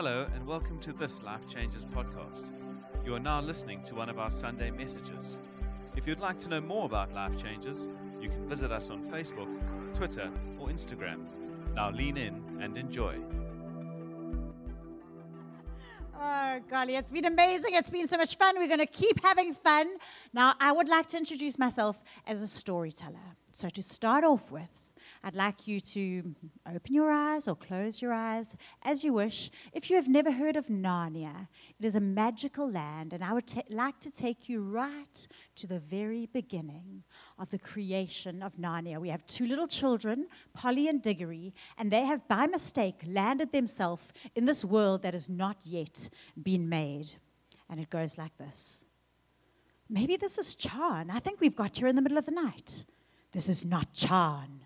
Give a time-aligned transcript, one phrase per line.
[0.00, 2.44] Hello, and welcome to this Life Changes podcast.
[3.04, 5.38] You are now listening to one of our Sunday messages.
[5.96, 7.88] If you'd like to know more about Life Changes,
[8.20, 9.48] you can visit us on Facebook,
[9.96, 11.26] Twitter, or Instagram.
[11.74, 13.16] Now lean in and enjoy.
[16.16, 17.74] Oh, golly, it's been amazing.
[17.74, 18.56] It's been so much fun.
[18.56, 19.96] We're going to keep having fun.
[20.32, 23.34] Now, I would like to introduce myself as a storyteller.
[23.50, 24.70] So, to start off with,
[25.24, 26.34] I'd like you to
[26.66, 29.50] open your eyes or close your eyes as you wish.
[29.72, 33.46] If you have never heard of Narnia, it is a magical land, and I would
[33.46, 35.26] ta- like to take you right
[35.56, 37.02] to the very beginning
[37.38, 39.00] of the creation of Narnia.
[39.00, 44.08] We have two little children, Polly and Diggory, and they have by mistake landed themselves
[44.34, 46.08] in this world that has not yet
[46.40, 47.10] been made.
[47.68, 48.84] And it goes like this.
[49.90, 51.10] Maybe this is Charn.
[51.10, 52.84] I think we've got here in the middle of the night.
[53.32, 54.57] This is not Charn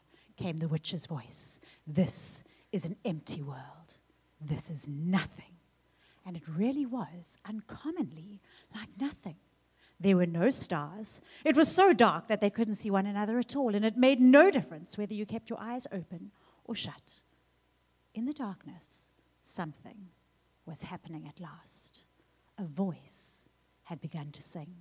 [0.43, 1.61] came the witch's voice.
[1.87, 2.43] This
[2.73, 3.97] is an empty world.
[4.41, 5.55] This is nothing.
[6.27, 8.41] And it really was uncommonly
[8.75, 9.37] like nothing.
[10.01, 11.21] There were no stars.
[11.45, 14.21] It was so dark that they couldn't see one another at all, and it made
[14.21, 16.33] no difference whether you kept your eyes open
[16.65, 17.23] or shut.
[18.15, 19.07] In the darkness,
[19.43, 20.09] something
[20.67, 22.01] was happening at last.
[22.59, 23.49] A voice
[23.85, 24.75] had begun to sing.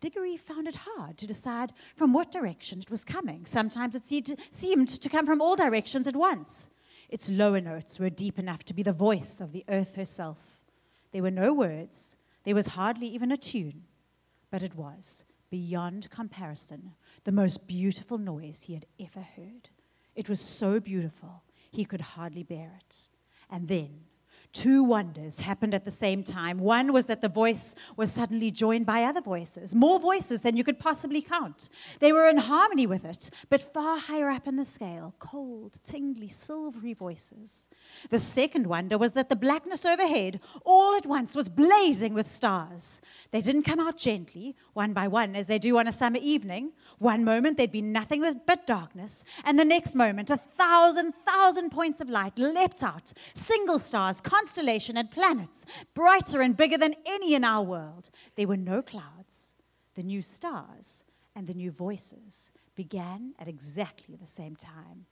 [0.00, 3.46] Diggory found it hard to decide from what direction it was coming.
[3.46, 6.68] Sometimes it seemed to come from all directions at once.
[7.08, 10.38] Its lower notes were deep enough to be the voice of the earth herself.
[11.12, 13.84] There were no words, there was hardly even a tune,
[14.50, 16.92] but it was, beyond comparison,
[17.24, 19.70] the most beautiful noise he had ever heard.
[20.14, 23.08] It was so beautiful, he could hardly bear it.
[23.50, 24.00] And then,
[24.56, 26.58] two wonders happened at the same time.
[26.58, 30.64] One was that the voice was suddenly joined by other voices, more voices than you
[30.64, 31.68] could possibly count.
[32.00, 36.28] They were in harmony with it, but far higher up in the scale cold, tingly,
[36.28, 37.68] silvery voices.
[38.08, 43.02] The second wonder was that the blackness overhead all at once was blazing with stars.
[43.32, 46.72] They didn't come out gently, one by one, as they do on a summer evening.
[46.98, 52.00] One moment there'd be nothing but darkness, and the next moment a thousand, thousand points
[52.00, 57.42] of light leapt out, single stars, constellation, and planets, brighter and bigger than any in
[57.42, 58.10] our world.
[58.36, 59.56] There were no clouds.
[59.96, 65.06] The new stars and the new voices began at exactly the same time.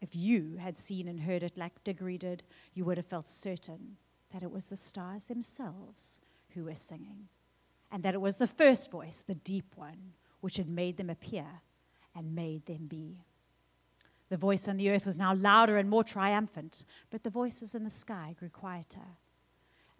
[0.00, 2.42] If you had seen and heard it like Diggory did,
[2.74, 3.96] you would have felt certain
[4.32, 6.18] that it was the stars themselves
[6.54, 7.28] who were singing,
[7.92, 11.46] and that it was the first voice, the deep one, which had made them appear
[12.16, 13.22] and made them be.
[14.30, 17.84] The voice on the earth was now louder and more triumphant, but the voices in
[17.84, 19.00] the sky grew quieter.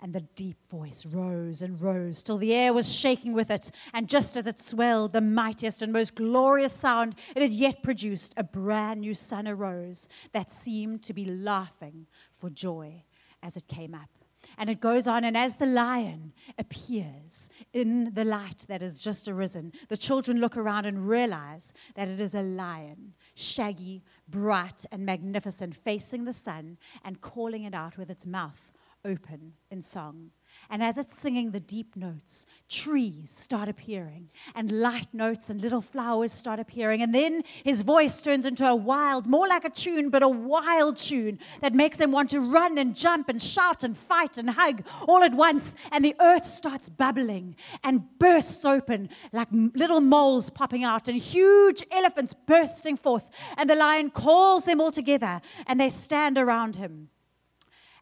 [0.03, 3.71] And the deep voice rose and rose till the air was shaking with it.
[3.93, 8.33] And just as it swelled, the mightiest and most glorious sound it had yet produced,
[8.39, 12.07] a brand new sun arose that seemed to be laughing
[12.39, 13.03] for joy
[13.43, 14.09] as it came up.
[14.57, 19.29] And it goes on, and as the lion appears in the light that has just
[19.29, 25.05] arisen, the children look around and realize that it is a lion, shaggy, bright, and
[25.05, 28.73] magnificent, facing the sun and calling it out with its mouth
[29.05, 30.31] open in song.
[30.73, 35.81] And as it's singing the deep notes, trees start appearing, and light notes and little
[35.81, 37.03] flowers start appearing.
[37.03, 40.97] And then his voice turns into a wild, more like a tune, but a wild
[40.97, 44.85] tune that makes them want to run and jump and shout and fight and hug
[45.09, 45.75] all at once.
[45.91, 51.85] And the earth starts bubbling and bursts open like little moles popping out and huge
[51.91, 53.29] elephants bursting forth.
[53.57, 57.09] And the lion calls them all together, and they stand around him.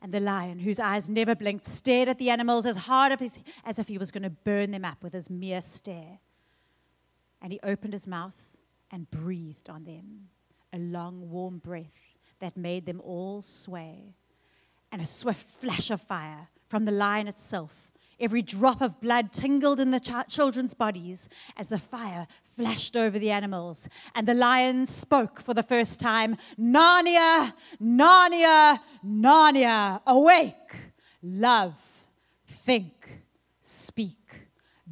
[0.00, 3.12] And the lion, whose eyes never blinked, stared at the animals as hard
[3.64, 6.20] as if he was going to burn them up with his mere stare.
[7.42, 8.56] And he opened his mouth
[8.90, 10.28] and breathed on them
[10.72, 14.14] a long, warm breath that made them all sway.
[14.92, 17.87] And a swift flash of fire from the lion itself
[18.20, 23.16] Every drop of blood tingled in the ch- children's bodies as the fire flashed over
[23.18, 23.88] the animals.
[24.14, 30.76] And the lion spoke for the first time Narnia, Narnia, Narnia, awake,
[31.22, 31.74] love,
[32.46, 33.22] think,
[33.60, 34.16] speak.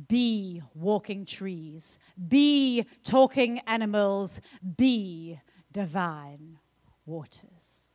[0.08, 1.98] Be walking trees,
[2.28, 4.40] be talking animals,
[4.76, 5.40] be
[5.72, 6.58] divine
[7.06, 7.88] waters.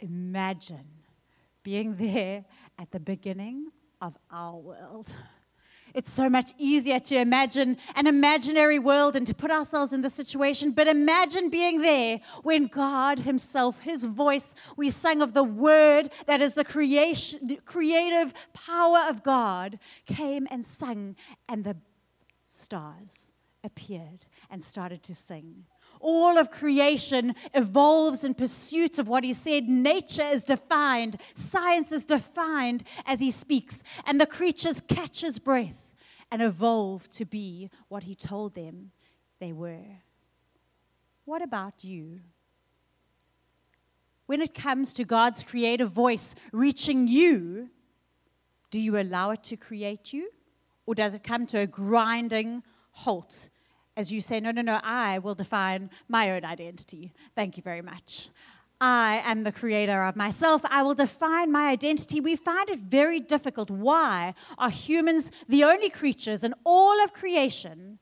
[0.00, 0.88] Imagine
[1.62, 2.44] being there
[2.78, 3.68] at the beginning
[4.00, 5.14] of our world.
[5.94, 10.08] It's so much easier to imagine an imaginary world and to put ourselves in the
[10.08, 16.10] situation, but imagine being there when God Himself, His voice, we sang of the Word
[16.26, 21.14] that is the creation, the creative power of God, came and sang,
[21.48, 21.76] and the
[22.46, 23.30] stars
[23.62, 25.66] appeared and started to sing
[26.02, 29.68] all of creation evolves in pursuit of what he said.
[29.68, 35.94] Nature is defined, science is defined as he speaks, and the creatures catch his breath
[36.30, 38.90] and evolve to be what he told them
[39.38, 40.02] they were.
[41.24, 42.20] What about you?
[44.26, 47.68] When it comes to God's creative voice reaching you,
[48.70, 50.30] do you allow it to create you?
[50.86, 53.50] Or does it come to a grinding halt
[53.96, 57.12] as you say, No, no, no, I will define my own identity?
[57.34, 58.30] Thank you very much.
[58.80, 60.62] I am the creator of myself.
[60.64, 62.20] I will define my identity.
[62.20, 63.70] We find it very difficult.
[63.70, 68.00] Why are humans the only creatures in all of creation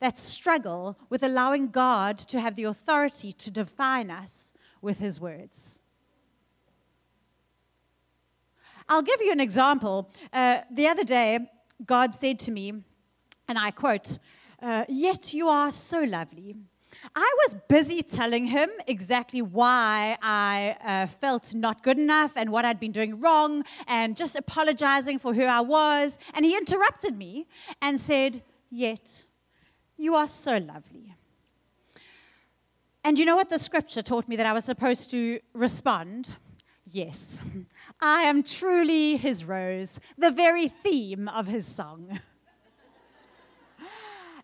[0.00, 5.76] that struggle with allowing God to have the authority to define us with his words?
[8.88, 10.10] I'll give you an example.
[10.32, 11.38] Uh, the other day,
[11.84, 12.72] God said to me,
[13.46, 14.18] and I quote,
[14.66, 16.56] uh, Yet you are so lovely.
[17.14, 22.64] I was busy telling him exactly why I uh, felt not good enough and what
[22.64, 26.18] I'd been doing wrong and just apologizing for who I was.
[26.34, 27.46] And he interrupted me
[27.80, 29.24] and said, Yet
[29.96, 31.14] you are so lovely.
[33.04, 36.30] And you know what the scripture taught me that I was supposed to respond?
[36.90, 37.40] Yes,
[38.00, 42.18] I am truly his rose, the very theme of his song.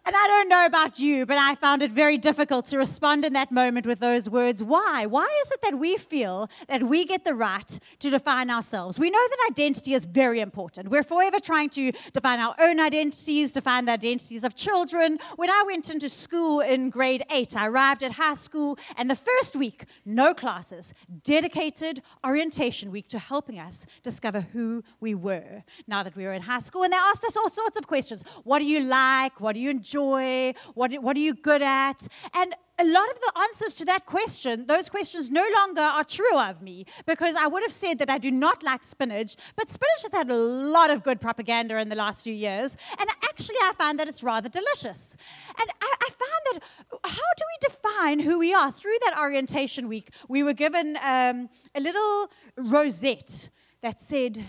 [0.04, 3.34] And I don't know about you, but I found it very difficult to respond in
[3.34, 4.60] that moment with those words.
[4.60, 5.06] Why?
[5.06, 8.98] Why is it that we feel that we get the right to define ourselves?
[8.98, 10.88] We know that identity is very important.
[10.88, 15.20] We're forever trying to define our own identities, define the identities of children.
[15.36, 19.14] When I went into school in grade eight, I arrived at high school, and the
[19.14, 26.02] first week, no classes, dedicated orientation week to helping us discover who we were now
[26.02, 26.82] that we were in high school.
[26.82, 29.40] And they asked us all sorts of questions What do you like?
[29.40, 29.91] What do you enjoy?
[29.92, 30.54] Joy?
[30.74, 32.06] What, what are you good at?
[32.34, 36.38] And a lot of the answers to that question, those questions no longer are true
[36.38, 40.02] of me because I would have said that I do not like spinach, but spinach
[40.02, 42.76] has had a lot of good propaganda in the last few years.
[42.98, 45.16] And actually, I find that it's rather delicious.
[45.60, 46.60] And I, I found that
[47.04, 48.72] how do we define who we are?
[48.72, 53.50] Through that orientation week, we were given um, a little rosette
[53.82, 54.42] that said,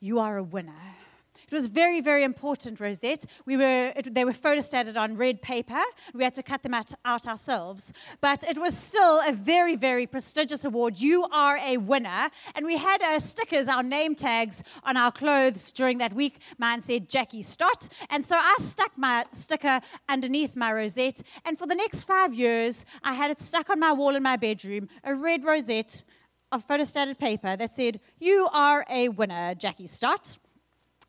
[0.00, 0.97] You are a winner.
[1.50, 3.24] It was very, very important, Rosette.
[3.46, 5.80] We were, it, they were photostated on red paper.
[6.12, 7.90] We had to cut them out, out ourselves.
[8.20, 11.00] But it was still a very, very prestigious award.
[11.00, 12.28] You are a winner.
[12.54, 16.40] And we had uh, stickers, our name tags on our clothes during that week.
[16.58, 17.88] Mine said Jackie Stott.
[18.10, 21.22] And so I stuck my sticker underneath my rosette.
[21.46, 24.36] And for the next five years, I had it stuck on my wall in my
[24.36, 26.02] bedroom, a red rosette
[26.52, 30.36] of photostated paper that said, You are a winner, Jackie Stott.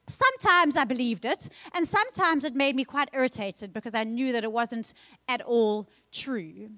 [0.10, 4.44] Sometimes I believed it, and sometimes it made me quite irritated because I knew that
[4.44, 4.94] it wasn't
[5.28, 6.70] at all true.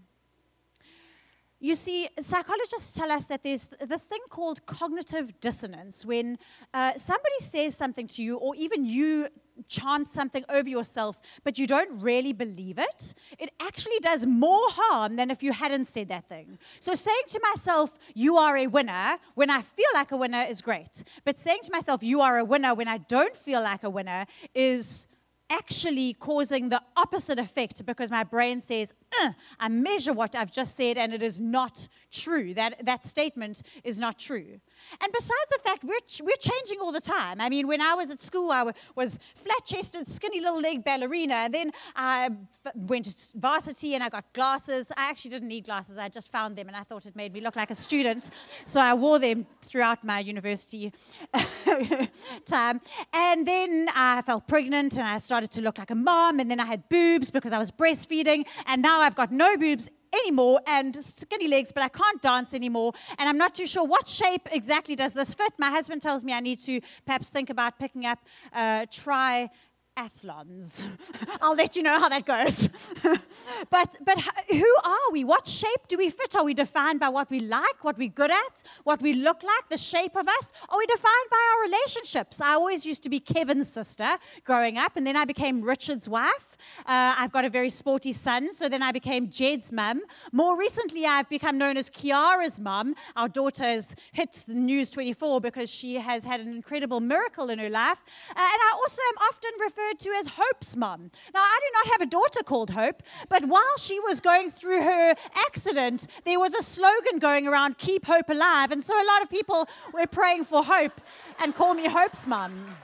[1.63, 6.39] You see, psychologists tell us that there's this thing called cognitive dissonance when
[6.73, 9.27] uh, somebody says something to you, or even you
[9.67, 15.17] chant something over yourself, but you don't really believe it, it actually does more harm
[15.17, 16.57] than if you hadn't said that thing.
[16.79, 20.63] So saying to myself, you are a winner, when I feel like a winner is
[20.63, 21.03] great.
[21.25, 24.25] But saying to myself, you are a winner, when I don't feel like a winner
[24.55, 25.05] is
[25.51, 30.75] actually causing the opposite effect because my brain says, uh, I measure what I've just
[30.75, 32.53] said and it is not true.
[32.53, 34.59] That, that statement is not true.
[35.01, 37.39] And besides the fact, we're, ch- we're changing all the time.
[37.41, 40.83] I mean, when I was at school, I w- was flat chested, skinny little leg
[40.83, 41.35] ballerina.
[41.35, 42.29] And then I
[42.65, 44.91] f- went to varsity and I got glasses.
[44.97, 47.41] I actually didn't need glasses, I just found them and I thought it made me
[47.41, 48.29] look like a student.
[48.65, 50.91] So I wore them throughout my university
[52.45, 52.81] time.
[53.13, 56.39] And then I felt pregnant and I started to look like a mom.
[56.39, 58.45] And then I had boobs because I was breastfeeding.
[58.65, 62.93] And now I've got no boobs anymore and skinny legs, but I can't dance anymore.
[63.17, 65.53] And I'm not too sure what shape exactly does this fit.
[65.57, 68.19] My husband tells me I need to perhaps think about picking up
[68.53, 69.49] uh, try
[69.97, 70.85] athlons.
[71.41, 72.69] I'll let you know how that goes.
[73.69, 74.19] but but
[74.49, 75.23] who are we?
[75.23, 76.35] What shape do we fit?
[76.35, 79.69] Are we defined by what we like, what we're good at, what we look like,
[79.69, 80.53] the shape of us?
[80.69, 82.39] Are we defined by our relationships?
[82.39, 86.57] I always used to be Kevin's sister growing up, and then I became Richard's wife.
[86.79, 90.01] Uh, I've got a very sporty son, so then I became Jed's mum.
[90.31, 92.95] More recently, I've become known as Kiara's mum.
[93.15, 97.59] Our daughter has hit the News 24 because she has had an incredible miracle in
[97.59, 97.99] her life.
[98.29, 101.11] Uh, and I also am often referred to as Hope's mum.
[101.33, 104.81] Now, I do not have a daughter called Hope, but while she was going through
[104.81, 108.71] her accident, there was a slogan going around, Keep Hope Alive.
[108.71, 110.99] And so a lot of people were praying for Hope
[111.39, 112.75] and call me Hope's mum.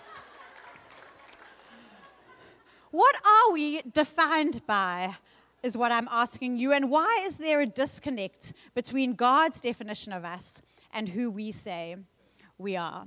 [2.91, 5.15] What are we defined by?
[5.63, 6.71] is what I'm asking you.
[6.71, 10.61] And why is there a disconnect between God's definition of us
[10.93, 11.95] and who we say
[12.57, 13.05] we are?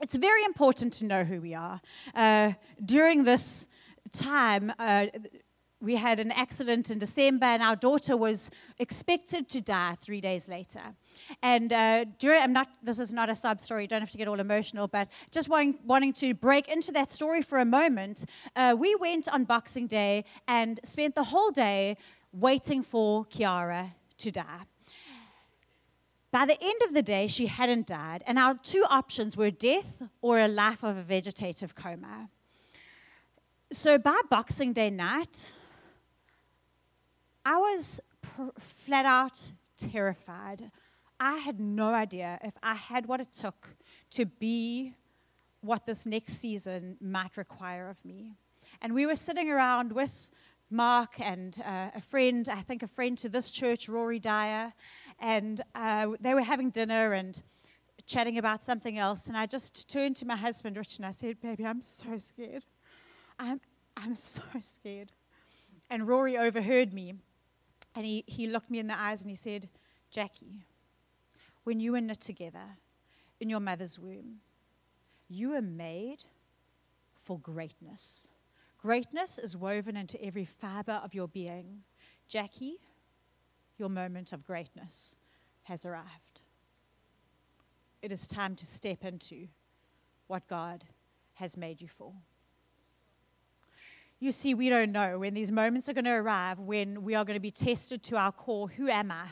[0.00, 1.80] It's very important to know who we are.
[2.14, 2.52] Uh,
[2.84, 3.68] during this
[4.12, 5.06] time, uh,
[5.80, 10.48] we had an accident in December, and our daughter was expected to die three days
[10.48, 10.80] later.
[11.42, 14.18] And uh, during, I'm not, this is not a sub story, you don't have to
[14.18, 18.24] get all emotional, but just wanting, wanting to break into that story for a moment,
[18.56, 21.96] uh, we went on Boxing Day and spent the whole day
[22.32, 24.62] waiting for Kiara to die.
[26.34, 30.02] By the end of the day, she hadn't died, and our two options were death
[30.20, 32.28] or a life of a vegetative coma.
[33.70, 35.54] So by Boxing Day night,
[37.44, 40.72] I was pr- flat out terrified.
[41.20, 43.68] I had no idea if I had what it took
[44.10, 44.94] to be
[45.60, 48.34] what this next season might require of me.
[48.82, 50.28] And we were sitting around with
[50.68, 54.72] Mark and uh, a friend, I think a friend to this church, Rory Dyer,
[55.24, 57.40] and uh, they were having dinner and
[58.06, 59.26] chatting about something else.
[59.26, 62.64] And I just turned to my husband, Rich, and I said, Baby, I'm so scared.
[63.38, 63.58] I'm,
[63.96, 65.12] I'm so scared.
[65.88, 67.14] And Rory overheard me.
[67.94, 69.70] And he, he looked me in the eyes and he said,
[70.10, 70.66] Jackie,
[71.62, 72.76] when you were knit together
[73.40, 74.40] in your mother's womb,
[75.28, 76.18] you were made
[77.22, 78.28] for greatness.
[78.76, 81.82] Greatness is woven into every fiber of your being.
[82.28, 82.78] Jackie,
[83.78, 85.16] your moment of greatness
[85.64, 86.42] has arrived.
[88.02, 89.48] It is time to step into
[90.26, 90.84] what God
[91.34, 92.12] has made you for.
[94.20, 97.24] You see, we don't know when these moments are going to arrive, when we are
[97.24, 98.68] going to be tested to our core.
[98.68, 99.26] Who am I?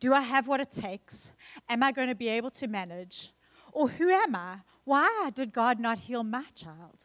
[0.00, 1.32] Do I have what it takes?
[1.68, 3.32] Am I going to be able to manage?
[3.72, 4.56] Or who am I?
[4.84, 7.04] Why did God not heal my child?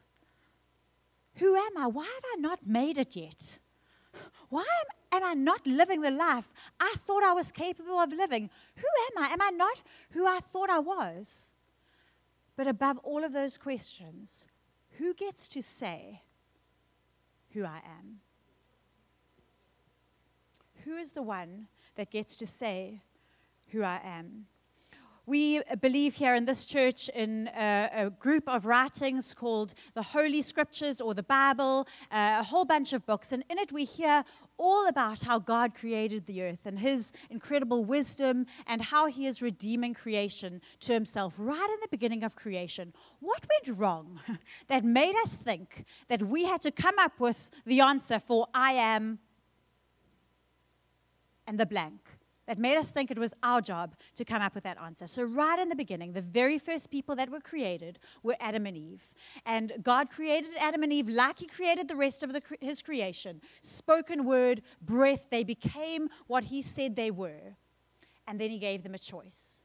[1.36, 1.88] Who am I?
[1.88, 3.60] Why have I not made it yet?
[4.50, 4.66] Why
[5.12, 8.50] am, am, I not living the life I thought I was capable of living?
[8.76, 8.88] Who
[9.18, 9.34] am I?
[9.34, 11.54] Am I not who I thought I was?
[12.56, 14.46] But above all of those questions,
[14.98, 16.22] who gets to say,
[17.54, 18.20] who I am?
[20.84, 23.02] Who is the one that gets to say
[23.68, 24.46] who I am?
[25.30, 30.42] We believe here in this church in a, a, group of writings called the Holy
[30.42, 33.32] Scriptures or the Bible, uh, a whole bunch of books.
[33.32, 34.26] And in it, we hear
[34.58, 39.44] all about how God created the earth and his incredible wisdom and how he is
[39.44, 42.92] redeeming creation to himself right in the beginning of creation.
[43.20, 44.20] What went wrong
[44.68, 48.72] that made us think that we had to come up with the answer for I
[48.72, 49.20] am
[51.46, 52.09] and the blank?
[52.50, 55.06] That made us think it was our job to come up with that answer.
[55.06, 58.76] So, right in the beginning, the very first people that were created were Adam and
[58.76, 59.04] Eve.
[59.46, 63.40] And God created Adam and Eve like He created the rest of the, His creation
[63.62, 65.28] spoken word, breath.
[65.30, 67.56] They became what He said they were.
[68.28, 69.62] And then He gave them a choice.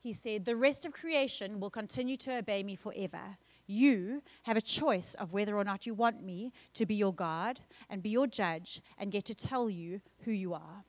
[0.00, 3.36] He said, The rest of creation will continue to obey me forever.
[3.66, 7.60] You have a choice of whether or not you want me to be your God
[7.90, 10.82] and be your judge and get to tell you who you are.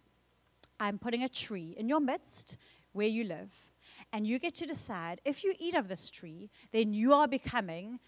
[0.79, 2.57] I'm putting a tree in your midst
[2.93, 3.51] where you live.
[4.11, 7.99] And you get to decide if you eat of this tree, then you are becoming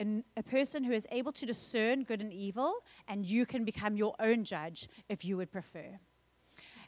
[0.00, 2.74] an, a person who is able to discern good and evil,
[3.08, 5.98] and you can become your own judge if you would prefer.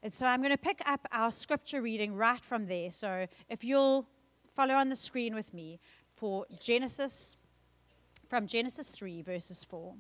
[0.03, 2.91] And so I'm going to pick up our scripture reading right from there.
[2.91, 4.07] So if you'll
[4.55, 5.81] follow on the screen with me
[6.15, 7.37] for Genesis,
[8.29, 9.95] from Genesis 3, verses 4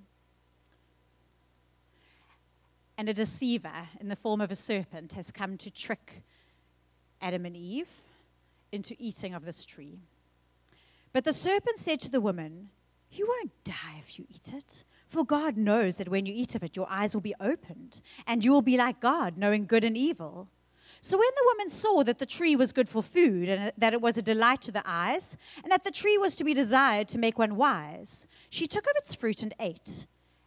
[3.00, 6.22] and a deceiver in the form of a serpent has come to trick
[7.22, 7.88] Adam and Eve
[8.72, 9.98] into eating of this tree.
[11.14, 12.68] But the serpent said to the woman,
[13.10, 14.84] You won't die if you eat it.
[15.08, 18.44] For God knows that when you eat of it, your eyes will be opened, and
[18.44, 20.48] you will be like God, knowing good and evil.
[21.00, 24.02] So when the woman saw that the tree was good for food, and that it
[24.02, 27.18] was a delight to the eyes, and that the tree was to be desired to
[27.18, 30.06] make one wise, she took of its fruit and ate.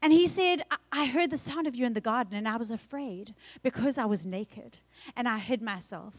[0.00, 2.70] And he said, I heard the sound of you in the garden, and I was
[2.70, 4.78] afraid because I was naked,
[5.16, 6.14] and I hid myself.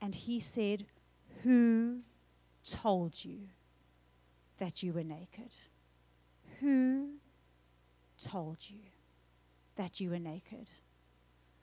[0.00, 0.86] And he said,
[1.42, 2.00] Who
[2.68, 3.38] told you
[4.58, 5.50] that you were naked?
[6.60, 7.10] Who
[8.22, 8.80] told you
[9.76, 10.68] that you were naked?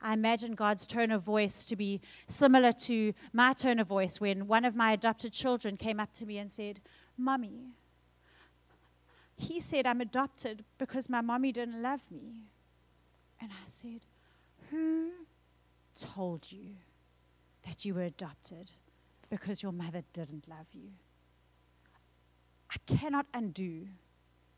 [0.00, 4.46] I imagine God's tone of voice to be similar to my tone of voice when
[4.46, 6.80] one of my adopted children came up to me and said,
[7.16, 7.70] Mummy,
[9.36, 12.48] he said I'm adopted because my mommy didn't love me.
[13.40, 14.00] And I said,
[14.70, 15.10] Who
[15.98, 16.70] told you
[17.66, 18.70] that you were adopted
[19.28, 20.88] because your mother didn't love you?
[22.70, 23.86] I cannot undo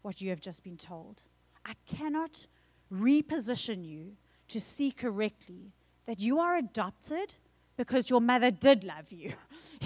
[0.03, 1.23] what you have just been told.
[1.67, 2.47] I cannot
[2.93, 4.13] reposition you
[4.49, 5.73] to see correctly
[6.07, 7.35] that you are adopted
[7.77, 9.33] because your mother did love you,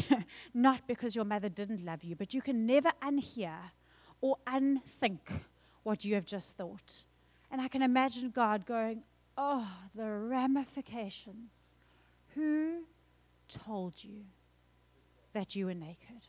[0.55, 2.15] not because your mother didn't love you.
[2.15, 3.57] But you can never unhear
[4.23, 5.31] or unthink
[5.83, 7.05] what you have just thought.
[7.50, 9.02] And I can imagine God going,
[9.37, 11.52] Oh, the ramifications.
[12.35, 12.85] Who
[13.49, 14.25] told you
[15.33, 16.23] that you were naked?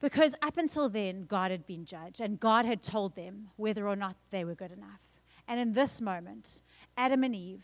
[0.00, 3.94] Because up until then, God had been judged, and God had told them whether or
[3.94, 5.00] not they were good enough.
[5.46, 6.62] And in this moment,
[6.96, 7.62] Adam and Eve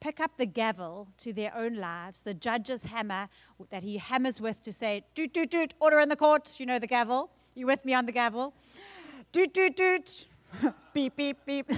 [0.00, 3.28] pick up the gavel to their own lives, the judge's hammer
[3.70, 6.58] that he hammers with to say, doot, doot, doot, order in the court.
[6.58, 7.30] You know the gavel.
[7.54, 8.54] You with me on the gavel?
[9.32, 10.26] Doot, doot, doot.
[10.94, 11.70] beep, beep, beep.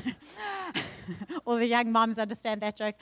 [1.47, 2.95] All the young moms understand that joke.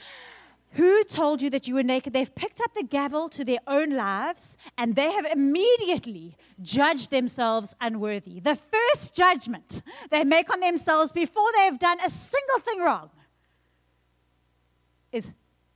[0.75, 2.13] Who told you that you were naked?
[2.13, 7.75] They've picked up the gavel to their own lives and they have immediately judged themselves
[7.81, 8.39] unworthy.
[8.39, 13.11] The first judgment they make on themselves before they have done a single thing wrong
[15.11, 15.33] is,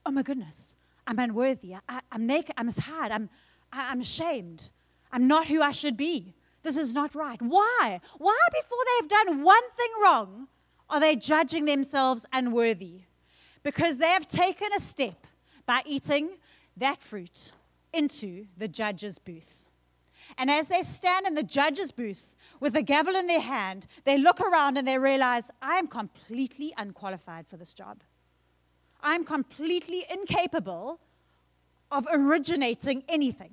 [0.06, 0.76] oh my goodness,
[1.08, 1.74] I'm unworthy.
[1.88, 2.54] I, am naked.
[2.56, 3.10] I'm hard.
[3.10, 3.28] I'm,
[3.72, 4.70] I, I'm ashamed.
[5.12, 6.34] I'm not who I should be.
[6.64, 7.40] This is not right.
[7.40, 8.00] Why?
[8.18, 10.48] Why, before they've done one thing wrong,
[10.90, 13.02] are they judging themselves unworthy?
[13.64, 15.26] because they have taken a step
[15.66, 16.28] by eating
[16.76, 17.50] that fruit
[17.92, 19.66] into the judge's booth.
[20.38, 24.18] And as they stand in the judge's booth with a gavel in their hand, they
[24.18, 28.02] look around and they realize, I am completely unqualified for this job.
[29.02, 31.00] I'm completely incapable
[31.90, 33.52] of originating anything.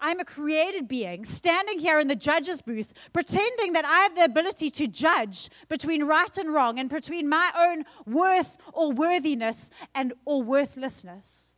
[0.00, 4.24] I'm a created being standing here in the judge's booth, pretending that I have the
[4.24, 10.12] ability to judge between right and wrong and between my own worth or worthiness and
[10.24, 11.54] or worthlessness.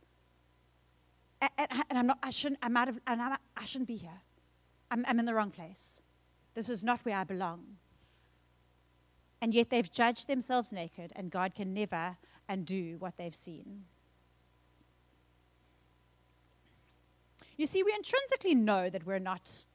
[1.41, 4.21] And, and, and I'm not, I shouldn't, I'm out of, I'm, I shouldn't be here.
[4.91, 6.01] I'm, I'm in the wrong place.
[6.55, 7.63] This is not where I belong.
[9.41, 12.17] And yet they've judged themselves naked, and God can never
[12.49, 13.85] undo what they've seen.
[17.59, 19.65] You see, we intrinsically know that we're not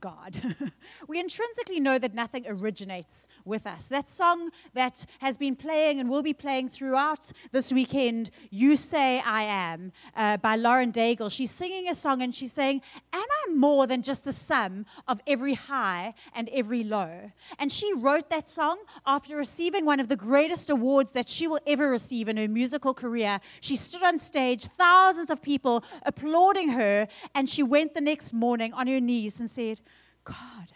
[0.00, 0.56] God.
[1.08, 3.86] we intrinsically know that nothing originates with us.
[3.86, 9.20] That song that has been playing and will be playing throughout this weekend, You Say
[9.20, 12.80] I Am, uh, by Lauren Daigle, she's singing a song and she's saying,
[13.12, 17.30] Am I more than just the sum of every high and every low?
[17.58, 21.60] And she wrote that song after receiving one of the greatest awards that she will
[21.66, 23.40] ever receive in her musical career.
[23.60, 28.72] She stood on stage, thousands of people applauding her, and she went the next morning
[28.72, 29.80] on her knees and said,
[30.24, 30.68] God,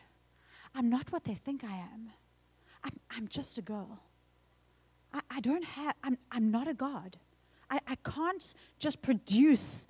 [0.74, 2.10] I'm not what they think I am.
[2.84, 3.98] I'm, I'm just a girl.
[5.12, 7.16] I, I don't have, I'm, I'm not a God.
[7.70, 9.86] I, I can't just produce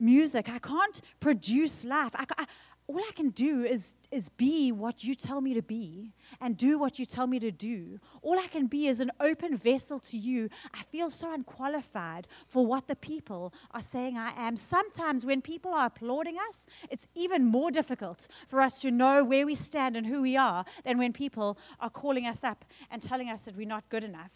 [0.00, 0.48] music.
[0.48, 2.12] I can't produce life.
[2.14, 2.46] I,
[2.88, 6.78] all I can do is, is be what you tell me to be and do
[6.78, 8.00] what you tell me to do.
[8.22, 10.48] All I can be is an open vessel to you.
[10.72, 14.56] I feel so unqualified for what the people are saying I am.
[14.56, 19.44] Sometimes when people are applauding us, it's even more difficult for us to know where
[19.44, 23.28] we stand and who we are than when people are calling us up and telling
[23.28, 24.30] us that we're not good enough.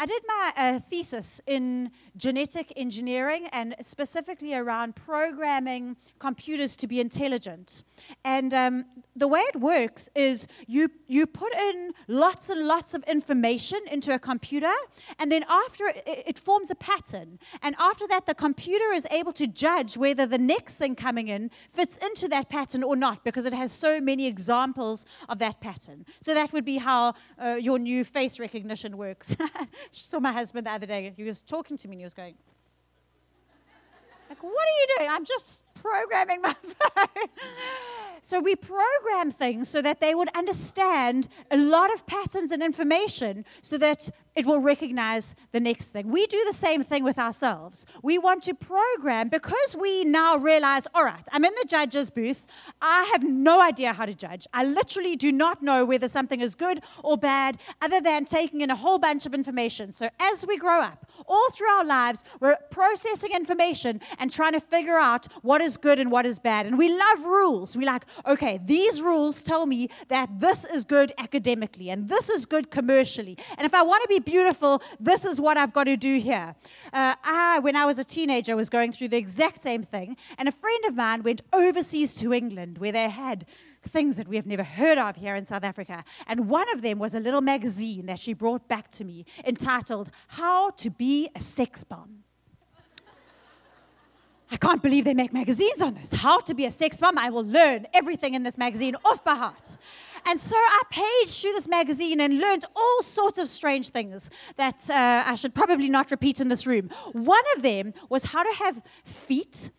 [0.00, 7.00] I did my uh, thesis in genetic engineering and specifically around programming computers to be
[7.00, 7.82] intelligent.
[8.24, 8.84] And um,
[9.16, 14.14] the way it works is you, you put in lots and lots of information into
[14.14, 14.72] a computer,
[15.18, 17.40] and then after it, it forms a pattern.
[17.62, 21.50] And after that, the computer is able to judge whether the next thing coming in
[21.72, 26.06] fits into that pattern or not because it has so many examples of that pattern.
[26.22, 29.34] So that would be how uh, your new face recognition works.
[29.92, 31.12] saw my husband the other day.
[31.16, 32.34] He was talking to me and he was going,
[34.28, 35.10] like, what are you doing?
[35.10, 37.28] I'm just programming my phone.
[38.22, 43.44] so we program things so that they would understand a lot of patterns and information
[43.62, 46.08] so that it will recognize the next thing.
[46.08, 47.86] We do the same thing with ourselves.
[48.02, 52.44] We want to program because we now realize, all right, I'm in the judge's booth.
[52.80, 54.46] I have no idea how to judge.
[54.54, 58.70] I literally do not know whether something is good or bad other than taking in
[58.70, 59.92] a whole bunch of information.
[59.92, 64.60] So as we grow up, All through our lives, we're processing information and trying to
[64.60, 66.66] figure out what is good and what is bad.
[66.66, 67.76] And we love rules.
[67.76, 72.46] We like, okay, these rules tell me that this is good academically and this is
[72.46, 73.36] good commercially.
[73.56, 76.54] And if I want to be beautiful, this is what I've got to do here.
[76.92, 80.16] Uh, I, when I was a teenager, was going through the exact same thing.
[80.36, 83.46] And a friend of mine went overseas to England where they had
[83.82, 86.04] things that we have never heard of here in South Africa.
[86.26, 90.10] And one of them was a little magazine that she brought back to me entitled
[90.28, 92.24] How to Be a Sex Bomb.
[94.50, 96.12] I can't believe they make magazines on this.
[96.12, 97.18] How to be a sex bomb.
[97.18, 99.76] I will learn everything in this magazine off by heart.
[100.24, 104.88] And so I paged through this magazine and learned all sorts of strange things that
[104.90, 106.90] uh, I should probably not repeat in this room.
[107.12, 109.70] One of them was how to have feet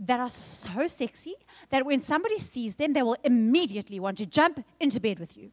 [0.00, 1.34] that are so sexy
[1.70, 5.50] that when somebody sees them, they will immediately want to jump into bed with you.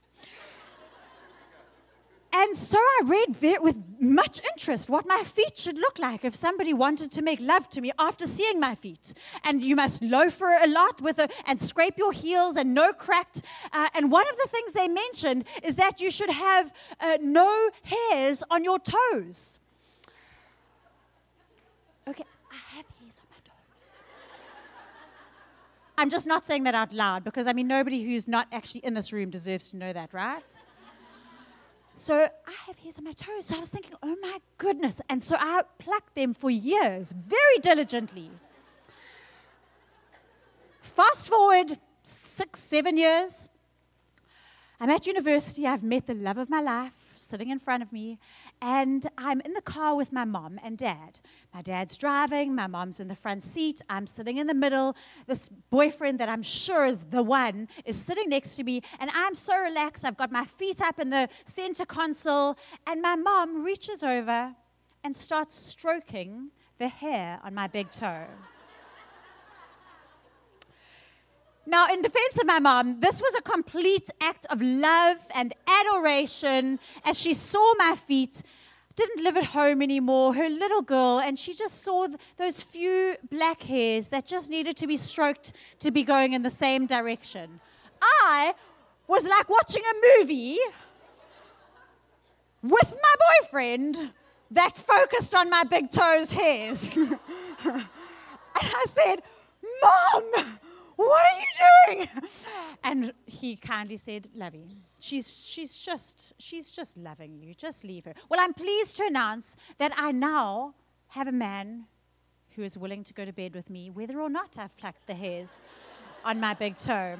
[2.35, 6.73] And so I read with much interest what my feet should look like if somebody
[6.73, 9.13] wanted to make love to me after seeing my feet.
[9.43, 13.43] And you must loafer a lot with a, and scrape your heels and no cracked.
[13.71, 17.69] Uh, and one of the things they mentioned is that you should have uh, no
[17.83, 19.59] hairs on your toes.
[22.07, 23.89] Okay, I have hairs on my toes.
[26.03, 28.93] I'm just not saying that out loud because I mean, nobody who's not actually in
[28.93, 30.43] this room deserves to know that, right?
[31.97, 33.45] So I have hairs on my toes.
[33.45, 34.99] So I was thinking, oh my goodness.
[35.09, 38.29] And so I plucked them for years, very diligently.
[40.81, 43.47] Fast forward six, seven years.
[44.81, 45.65] I'm at university.
[45.65, 48.19] I've met the love of my life sitting in front of me.
[48.65, 51.19] And I'm in the car with my mom and dad.
[51.53, 54.95] My dad's driving, my mom's in the front seat, I'm sitting in the middle.
[55.27, 59.35] This boyfriend that I'm sure is the one is sitting next to me, and I'm
[59.35, 60.05] so relaxed.
[60.05, 62.55] I've got my feet up in the center console,
[62.87, 64.55] and my mom reaches over
[65.03, 68.27] and starts stroking the hair on my big toe.
[71.65, 76.79] Now, in defense of my mom, this was a complete act of love and adoration
[77.05, 78.43] as she saw my feet,
[78.95, 83.15] didn't live at home anymore, her little girl, and she just saw th- those few
[83.31, 87.59] black hairs that just needed to be stroked to be going in the same direction.
[88.01, 88.53] I
[89.07, 90.59] was like watching a movie
[92.61, 94.11] with my boyfriend
[94.51, 96.95] that focused on my big toes hairs.
[96.97, 97.17] and
[98.55, 99.23] I said,
[99.81, 100.59] Mom!
[100.95, 102.09] What are you doing?
[102.85, 107.53] And he kindly said, Lovey, she's, she's, just, she's just loving you.
[107.53, 108.13] Just leave her.
[108.27, 110.73] Well, I'm pleased to announce that I now
[111.07, 111.85] have a man
[112.55, 115.13] who is willing to go to bed with me, whether or not I've plucked the
[115.13, 115.63] hairs
[116.25, 117.15] on my big toe.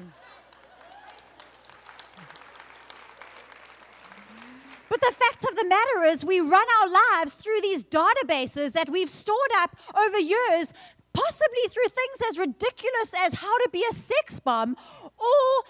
[4.90, 8.88] But the fact of the matter is, we run our lives through these databases that
[8.90, 10.72] we've stored up over years
[11.14, 14.76] possibly through things as ridiculous as how to be a sex bomb
[15.16, 15.64] or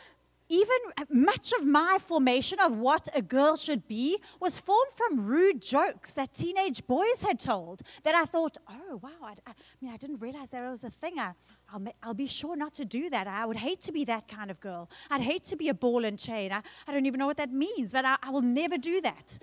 [0.49, 0.77] even
[1.11, 6.13] much of my formation of what a girl should be was formed from rude jokes
[6.15, 10.19] that teenage boys had told that I thought, oh, wow, I, I mean, I didn't
[10.19, 11.19] realize that was a thing.
[11.19, 11.33] I,
[11.73, 13.27] will I'll be sure not to do that.
[13.27, 14.91] I would hate to be that kind of girl.
[15.11, 16.53] I'd hate to be a ball and chain.
[16.53, 19.39] I, I don't even know what that means, but I, I will never do that.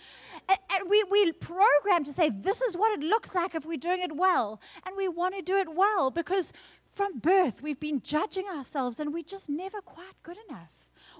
[0.48, 3.78] And, and we, we program to say, this is what it looks like if we're
[3.78, 4.62] doing it well.
[4.86, 6.54] And we want to do it well because
[6.94, 10.70] from birth we've been judging ourselves and we're just never quite good enough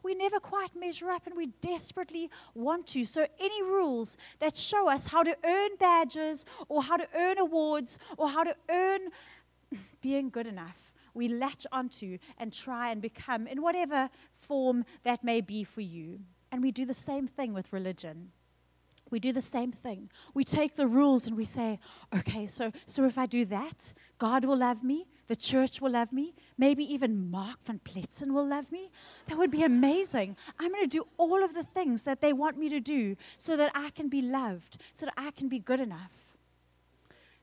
[0.04, 3.06] we never quite measure up and we desperately want to.
[3.06, 8.00] So, any rules that show us how to earn badges or how to earn awards
[8.18, 9.02] or how to earn
[10.02, 15.42] being good enough, we latch onto and try and become in whatever form that may
[15.42, 16.20] be for you.
[16.52, 18.32] And we do the same thing with religion
[19.12, 20.10] we do the same thing.
[20.34, 21.80] We take the rules and we say,
[22.16, 26.12] okay, so, so if I do that, God will love me, the church will love
[26.14, 28.90] me, maybe even Mark van Pletzen will love me.
[29.28, 30.38] That would be amazing.
[30.58, 33.58] I'm going to do all of the things that they want me to do so
[33.58, 36.12] that I can be loved, so that I can be good enough.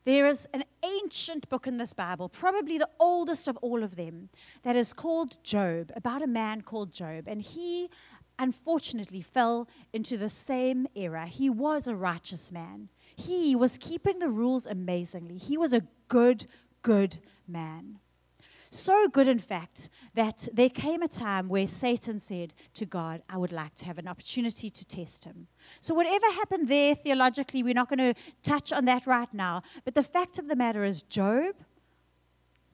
[0.08, 4.30] There is an ancient book in this Bible, probably the oldest of all of them,
[4.62, 7.28] that is called Job, about a man called Job.
[7.28, 7.90] And he
[8.38, 11.26] unfortunately fell into the same era.
[11.26, 12.88] He was a righteous man.
[13.16, 15.36] He was keeping the rules amazingly.
[15.36, 16.46] He was a good,
[16.80, 17.98] good man.
[18.78, 23.36] So good, in fact, that there came a time where Satan said to God, I
[23.36, 25.48] would like to have an opportunity to test him.
[25.80, 28.14] So, whatever happened there theologically, we're not going to
[28.44, 29.62] touch on that right now.
[29.84, 31.56] But the fact of the matter is, Job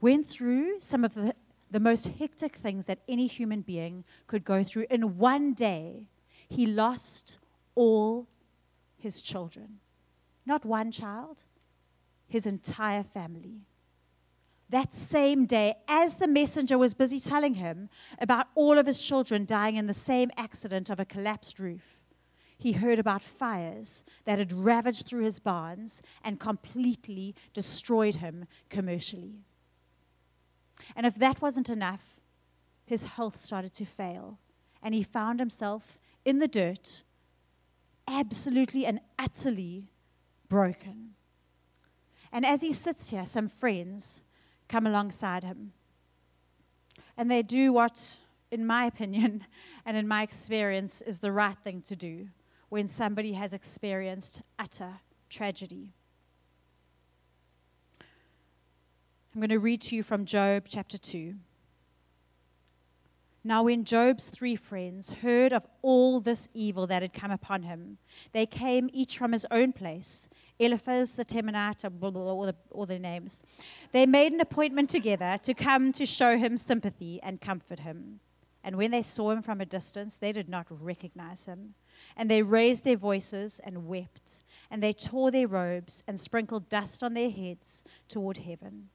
[0.02, 1.34] went through some of the
[1.70, 4.86] the most hectic things that any human being could go through.
[4.90, 6.10] In one day,
[6.48, 7.38] he lost
[7.74, 8.28] all
[8.98, 9.80] his children.
[10.44, 11.44] Not one child,
[12.28, 13.62] his entire family.
[14.74, 19.44] That same day, as the messenger was busy telling him about all of his children
[19.44, 22.02] dying in the same accident of a collapsed roof,
[22.58, 29.44] he heard about fires that had ravaged through his barns and completely destroyed him commercially.
[30.96, 32.16] And if that wasn't enough,
[32.84, 34.40] his health started to fail,
[34.82, 37.04] and he found himself in the dirt,
[38.08, 39.92] absolutely and utterly
[40.48, 41.10] broken.
[42.32, 44.22] And as he sits here, some friends
[44.68, 45.72] come alongside him.
[47.16, 48.18] And they do what,
[48.50, 49.44] in my opinion
[49.84, 52.28] and in my experience, is the right thing to do
[52.68, 54.94] when somebody has experienced utter
[55.30, 55.92] tragedy.
[59.34, 61.34] I'm going to read to you from Job chapter 2.
[63.46, 67.98] Now, when Job's three friends heard of all this evil that had come upon him,
[68.32, 72.54] they came each from his own place Eliphaz the Temanite, blah, blah, blah, all, the,
[72.70, 73.42] all their names.
[73.92, 78.20] They made an appointment together to come to show him sympathy and comfort him.
[78.62, 81.74] And when they saw him from a distance, they did not recognize him.
[82.16, 84.44] And they raised their voices and wept.
[84.70, 88.88] And they tore their robes and sprinkled dust on their heads toward heaven.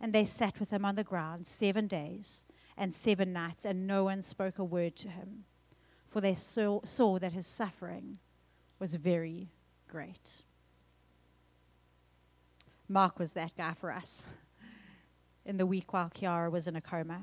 [0.00, 2.44] And they sat with him on the ground seven days
[2.76, 5.44] and seven nights, and no one spoke a word to him.
[6.08, 8.18] For they saw, saw that his suffering
[8.78, 9.48] was very
[9.88, 10.42] great.
[12.88, 14.26] Mark was that guy for us
[15.44, 17.20] in the week while Kiara was in a coma.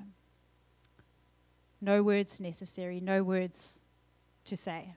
[1.79, 3.79] No words necessary, no words
[4.45, 4.93] to say.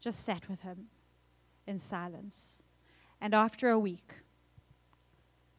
[0.00, 0.86] Just sat with him
[1.66, 2.62] in silence.
[3.20, 4.14] And after a week,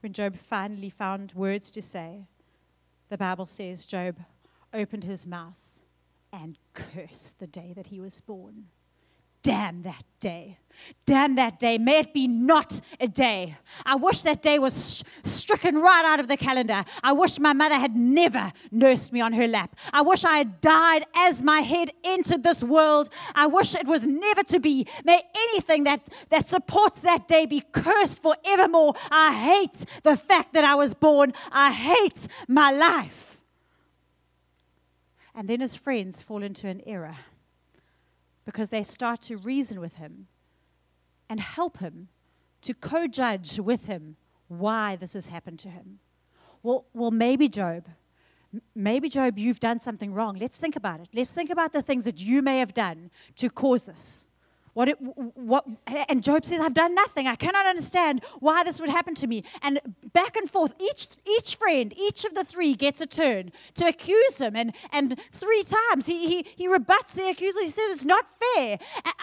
[0.02, 2.28] when Job finally found words to say,
[3.10, 4.18] the Bible says Job
[4.74, 5.70] opened his mouth
[6.32, 8.66] and cursed the day that he was born.
[9.44, 10.58] Damn that day.
[11.06, 11.78] Damn that day.
[11.78, 13.58] May it be not a day.
[13.86, 16.84] I wish that day was stricken right out of the calendar.
[17.04, 19.76] I wish my mother had never nursed me on her lap.
[19.92, 23.10] I wish I had died as my head entered this world.
[23.36, 24.88] I wish it was never to be.
[25.04, 28.94] May anything that, that supports that day be cursed forevermore.
[29.12, 31.34] I hate the fact that I was born.
[31.52, 33.40] I hate my life.
[35.36, 37.18] And then his friends fall into an error
[38.46, 40.28] because they start to reason with him
[41.30, 42.10] and help him
[42.62, 44.16] to co judge with him
[44.48, 46.00] why this has happened to him.
[46.62, 47.88] Well, well, maybe Job,
[48.76, 50.38] maybe Job, you've done something wrong.
[50.40, 51.10] Let's think about it.
[51.14, 54.28] Let's think about the things that you may have done to cause this.
[54.74, 55.66] What, it, what,
[56.10, 57.28] and Job says, I've done nothing.
[57.28, 59.44] I cannot understand why this would happen to me.
[59.62, 59.80] And
[60.14, 64.40] back and forth, each, each friend, each of the three gets a turn to accuse
[64.40, 64.56] him.
[64.56, 67.60] And, and three times he, he, he rebuts the accuser.
[67.62, 68.80] He says, It's not fair.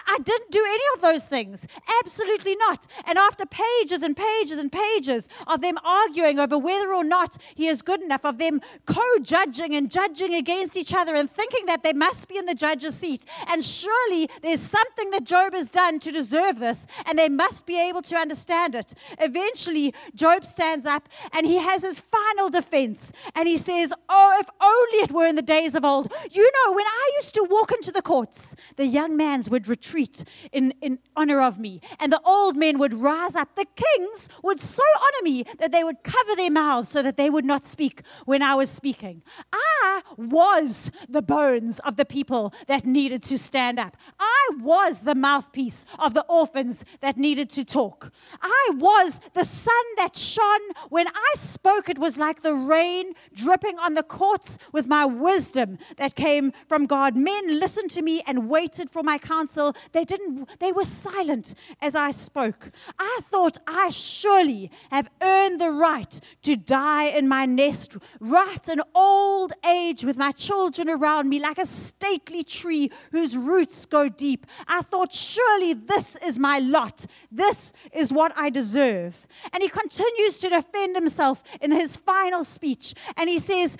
[0.07, 1.67] I, didn't do any of those things.
[2.03, 2.87] Absolutely not.
[3.05, 7.67] And after pages and pages and pages of them arguing over whether or not he
[7.67, 11.81] is good enough, of them co judging and judging against each other and thinking that
[11.81, 13.25] they must be in the judge's seat.
[13.47, 17.65] And surely there's something that Job Job has done to deserve this, and they must
[17.65, 18.93] be able to understand it.
[19.17, 24.47] Eventually, Job stands up and he has his final defense, and he says, Oh, if
[24.61, 26.13] only it were in the days of old.
[26.29, 30.23] You know, when I used to walk into the courts, the young mans would retreat
[30.51, 33.55] in, in honor of me, and the old men would rise up.
[33.55, 37.31] The kings would so honor me that they would cover their mouths so that they
[37.31, 39.23] would not speak when I was speaking.
[39.51, 43.97] I was the bones of the people that needed to stand up.
[44.19, 48.11] I was the mouthpiece of the orphans that needed to talk.
[48.41, 50.65] I was the sun that shone.
[50.89, 55.77] When I spoke, it was like the rain dripping on the courts with my wisdom
[55.95, 57.15] that came from God.
[57.15, 59.73] Men listened to me and waited for my counsel.
[59.93, 62.71] They didn't, they were silent as I spoke.
[62.99, 68.81] I thought I surely have earned the right to die in my nest, right in
[68.93, 74.45] old age with my children around me, like a stately tree whose roots go deep.
[74.67, 77.05] I thought surely this is my lot.
[77.31, 79.27] This is what I deserve.
[79.53, 82.93] And he continues to defend himself in his final speech.
[83.17, 83.77] And he says,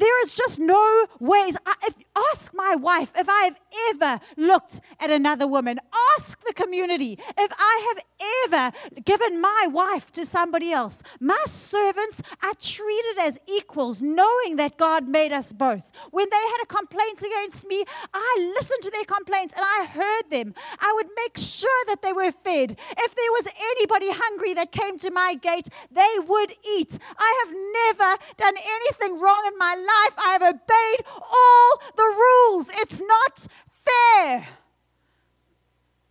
[0.00, 1.56] there is just no ways.
[1.66, 1.94] I, if,
[2.32, 3.60] ask my wife if I have
[3.90, 5.78] ever looked at another woman.
[6.16, 8.04] Ask the community if I have
[8.46, 11.02] ever given my wife to somebody else.
[11.20, 15.90] My servants are treated as equals, knowing that God made us both.
[16.10, 17.84] When they had a complaint against me,
[18.14, 20.54] I listened to their complaints and I heard them.
[20.78, 22.78] I would make sure that they were fed.
[22.96, 26.98] If there was anybody hungry that came to my gate, they would eat.
[27.18, 27.54] I have
[27.98, 32.68] never done anything wrong in my life life, I have obeyed all the rules.
[32.74, 33.46] It's not
[33.84, 34.48] fair.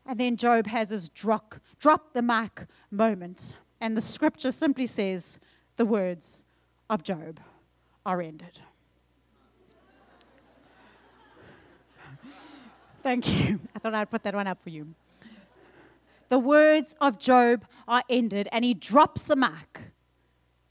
[0.06, 3.58] And then Job has his drop drop the mic moment.
[3.82, 5.40] And the scripture simply says
[5.78, 6.44] the words
[6.90, 7.40] of Job
[8.06, 8.60] are ended.
[13.02, 13.60] Thank you.
[13.76, 14.94] I thought I'd put that one up for you.
[16.28, 19.82] The words of Job are ended, and he drops the mic,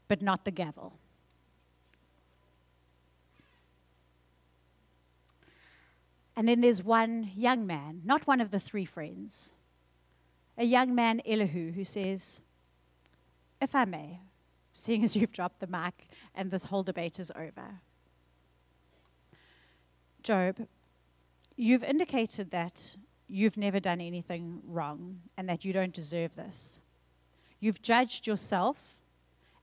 [0.07, 0.98] but not the gavel.
[6.39, 9.55] And then there's one young man, not one of the three friends,
[10.57, 12.39] a young man, Elihu, who says,
[13.61, 14.21] If I may,
[14.73, 17.81] seeing as you've dropped the mic and this whole debate is over,
[20.23, 20.65] Job,
[21.57, 22.95] you've indicated that
[23.27, 26.79] you've never done anything wrong and that you don't deserve this.
[27.59, 29.01] You've judged yourself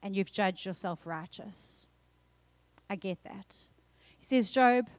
[0.03, 1.87] and you've judged yourself righteous.
[2.91, 3.57] I get that.
[4.19, 4.91] He says, Job,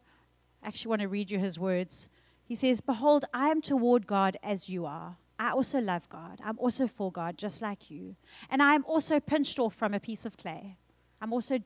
[0.68, 2.10] actually want to read you his words.
[2.44, 5.16] He says, Behold, I am toward God as you are.
[5.40, 6.40] I also love God.
[6.44, 8.16] I'm also for God, just like you.
[8.50, 10.78] And I am also pinched off from a piece of clay.
[11.22, 11.60] I'm also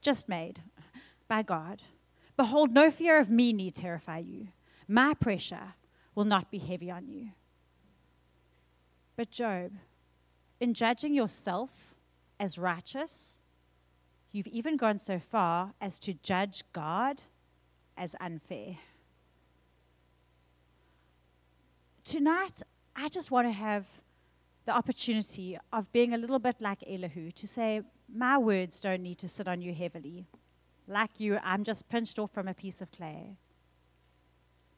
[0.00, 0.62] just made
[1.28, 1.82] by God.
[2.36, 4.48] Behold, no fear of me need terrify you.
[4.86, 5.74] My pressure
[6.14, 7.30] will not be heavy on you.
[9.16, 9.72] But, Job,
[10.60, 11.94] in judging yourself
[12.38, 13.36] as righteous,
[14.30, 17.22] you've even gone so far as to judge God
[17.98, 18.76] as unfair.
[22.04, 22.62] Tonight,
[22.96, 23.84] I just want to have
[24.64, 27.82] the opportunity of being a little bit like Elihu to say,
[28.14, 30.26] My words don't need to sit on you heavily.
[30.86, 33.36] Like you, I'm just pinched off from a piece of clay.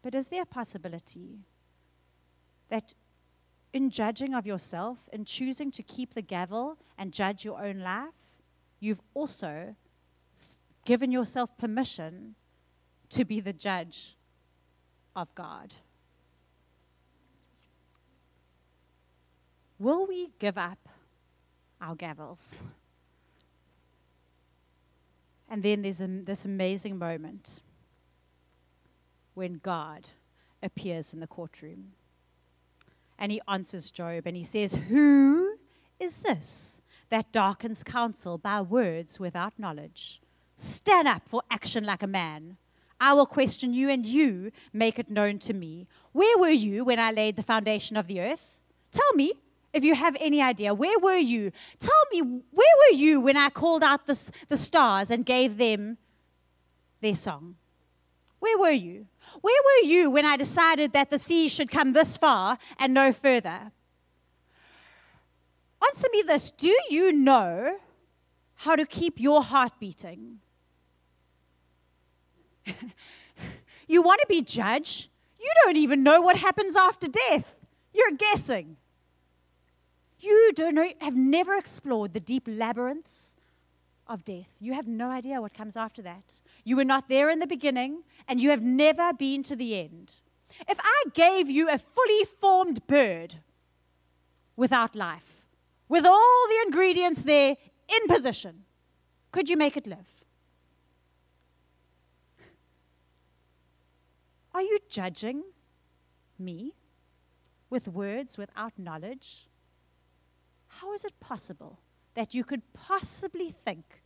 [0.02, 1.40] But is there a possibility
[2.68, 2.94] that
[3.72, 8.14] in judging of yourself, in choosing to keep the gavel and judge your own life,
[8.80, 9.76] you've also
[10.85, 12.35] given yourself permission
[13.11, 14.16] to be the judge
[15.14, 15.75] of God.
[19.79, 20.88] Will we give up
[21.81, 22.59] our gavels?
[25.49, 27.62] And then there's a, this amazing moment
[29.35, 30.09] when God
[30.62, 31.92] appears in the courtroom.
[33.18, 35.57] And he answers Job and he says, Who
[35.99, 40.20] is this that darkens counsel by words without knowledge?
[40.57, 42.57] Stand up for action like a man.
[43.00, 45.88] I will question you, and you make it known to me.
[46.12, 48.60] Where were you when I laid the foundation of the earth?
[48.92, 49.32] Tell me
[49.72, 50.74] if you have any idea.
[50.74, 51.52] Where were you?
[51.78, 55.96] Tell me, where were you when I called out the, the stars and gave them
[57.00, 57.56] their song?
[58.40, 59.06] Where were you?
[59.40, 63.12] Where were you when I decided that the sea should come this far and no
[63.12, 63.72] further?
[65.86, 67.78] Answer me this Do you know
[68.56, 70.40] how to keep your heart beating?
[73.88, 75.09] you want to be judged?
[75.38, 77.54] You don't even know what happens after death.
[77.92, 78.76] You're guessing.
[80.18, 83.35] You don't know, have never explored the deep labyrinths
[84.06, 84.48] of death.
[84.59, 86.40] You have no idea what comes after that.
[86.64, 90.12] You were not there in the beginning, and you have never been to the end.
[90.68, 93.37] If I gave you a fully formed bird
[94.56, 95.46] without life,
[95.88, 97.56] with all the ingredients there
[97.88, 98.64] in position,
[99.33, 100.19] could you make it live?
[104.61, 105.42] Are you judging
[106.38, 106.75] me
[107.70, 109.49] with words without knowledge?
[110.68, 111.79] How is it possible
[112.12, 114.03] that you could possibly think,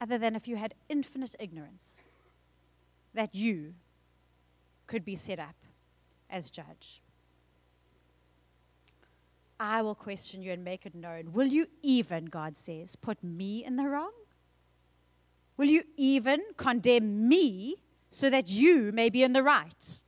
[0.00, 2.02] other than if you had infinite ignorance,
[3.14, 3.72] that you
[4.88, 5.54] could be set up
[6.28, 7.00] as judge?
[9.60, 11.32] I will question you and make it known.
[11.32, 14.10] Will you even, God says, put me in the wrong?
[15.56, 17.76] Will you even condemn me
[18.10, 20.00] so that you may be in the right?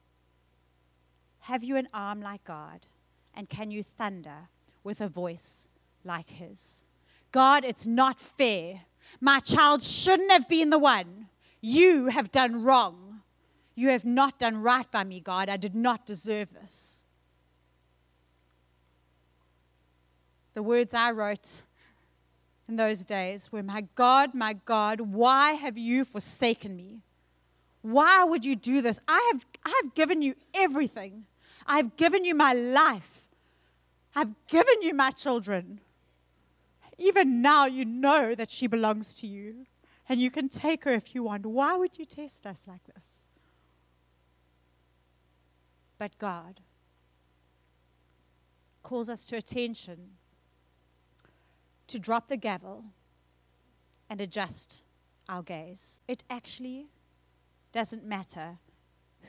[1.40, 2.86] Have you an arm like God?
[3.34, 4.48] And can you thunder
[4.84, 5.68] with a voice
[6.04, 6.84] like his?
[7.32, 8.82] God, it's not fair.
[9.20, 11.28] My child shouldn't have been the one.
[11.60, 13.20] You have done wrong.
[13.74, 15.48] You have not done right by me, God.
[15.48, 17.04] I did not deserve this.
[20.54, 21.62] The words I wrote
[22.68, 27.02] in those days were, My God, my God, why have you forsaken me?
[27.82, 29.00] Why would you do this?
[29.08, 31.24] I have, I have given you everything.
[31.66, 33.26] I've given you my life.
[34.14, 35.80] I've given you my children.
[36.98, 39.66] Even now, you know that she belongs to you,
[40.08, 41.46] and you can take her if you want.
[41.46, 43.04] Why would you test us like this?
[45.98, 46.60] But God
[48.82, 49.98] calls us to attention
[51.86, 52.84] to drop the gavel
[54.08, 54.82] and adjust
[55.28, 56.00] our gaze.
[56.08, 56.86] It actually
[57.72, 58.58] doesn't matter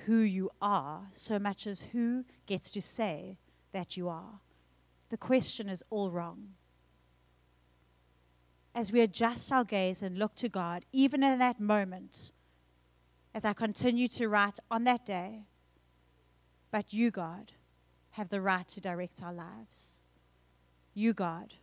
[0.06, 3.38] who you are so much as who gets to say
[3.72, 4.40] that you are.
[5.10, 6.54] the question is all wrong.
[8.74, 12.32] As we adjust our gaze and look to God, even in that moment,
[13.34, 15.44] as I continue to write on that day,
[16.72, 17.52] but you, God,
[18.12, 20.02] have the right to direct our lives.
[20.94, 21.56] You, God,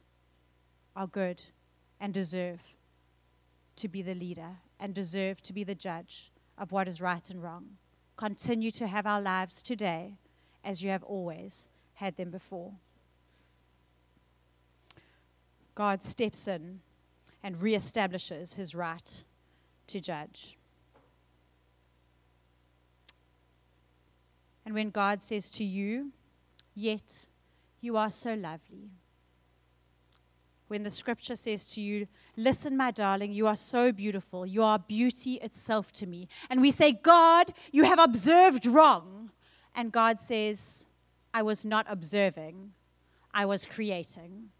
[0.95, 1.43] are good
[1.99, 2.61] and deserve
[3.77, 7.43] to be the leader and deserve to be the judge of what is right and
[7.43, 7.77] wrong.
[8.17, 10.19] Continue to have our lives today
[10.65, 12.73] as you have always had them before.
[15.75, 16.81] God steps in
[17.43, 19.25] and reestablishes his right
[19.87, 20.57] to judge.
[24.65, 26.13] And when God says to you,
[26.79, 27.27] Yet
[27.81, 28.93] you are so lovely.
[30.69, 32.07] When the scripture says to you,
[32.39, 34.47] Listen, my darling, you are so beautiful.
[34.47, 36.29] You are beauty itself to me.
[36.49, 39.31] And we say, God, you have observed wrong.
[39.75, 40.87] And God says,
[41.35, 42.73] I was not observing,
[43.35, 44.51] I was creating.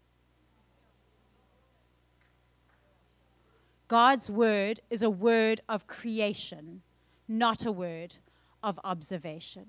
[3.87, 6.81] God's word is a word of creation,
[7.29, 8.13] not a word
[8.61, 9.65] of observation.